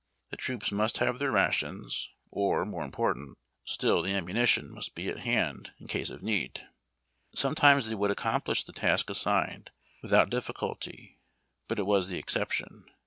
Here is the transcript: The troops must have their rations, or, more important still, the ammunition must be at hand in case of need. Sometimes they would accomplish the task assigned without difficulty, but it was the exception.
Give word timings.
The 0.31 0.35
troops 0.35 0.71
must 0.71 0.97
have 0.97 1.19
their 1.19 1.29
rations, 1.29 2.09
or, 2.31 2.65
more 2.65 2.83
important 2.83 3.37
still, 3.65 4.01
the 4.01 4.15
ammunition 4.15 4.71
must 4.73 4.95
be 4.95 5.09
at 5.09 5.19
hand 5.19 5.73
in 5.79 5.85
case 5.85 6.09
of 6.09 6.23
need. 6.23 6.65
Sometimes 7.35 7.87
they 7.87 7.93
would 7.93 8.09
accomplish 8.09 8.63
the 8.63 8.73
task 8.73 9.11
assigned 9.11 9.69
without 10.01 10.31
difficulty, 10.31 11.19
but 11.67 11.77
it 11.77 11.85
was 11.85 12.07
the 12.07 12.17
exception. 12.17 12.85